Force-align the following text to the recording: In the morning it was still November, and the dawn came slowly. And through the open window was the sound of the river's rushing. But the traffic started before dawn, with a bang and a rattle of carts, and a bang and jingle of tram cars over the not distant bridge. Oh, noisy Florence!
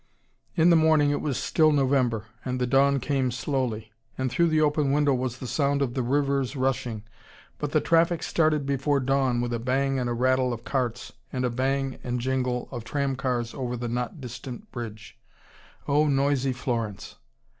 In 0.55 0.71
the 0.71 0.75
morning 0.75 1.11
it 1.11 1.21
was 1.21 1.37
still 1.37 1.71
November, 1.71 2.25
and 2.43 2.59
the 2.59 2.65
dawn 2.65 2.99
came 2.99 3.29
slowly. 3.29 3.91
And 4.17 4.31
through 4.31 4.47
the 4.47 4.59
open 4.59 4.91
window 4.91 5.13
was 5.13 5.37
the 5.37 5.45
sound 5.45 5.83
of 5.83 5.93
the 5.93 6.01
river's 6.01 6.55
rushing. 6.55 7.03
But 7.59 7.71
the 7.71 7.81
traffic 7.81 8.23
started 8.23 8.65
before 8.65 8.99
dawn, 8.99 9.41
with 9.41 9.53
a 9.53 9.59
bang 9.59 9.99
and 9.99 10.09
a 10.09 10.13
rattle 10.15 10.53
of 10.53 10.63
carts, 10.63 11.13
and 11.31 11.45
a 11.45 11.51
bang 11.51 11.99
and 12.03 12.19
jingle 12.19 12.67
of 12.71 12.83
tram 12.83 13.15
cars 13.15 13.53
over 13.53 13.77
the 13.77 13.89
not 13.89 14.19
distant 14.19 14.71
bridge. 14.71 15.19
Oh, 15.87 16.07
noisy 16.07 16.51
Florence! 16.53 17.17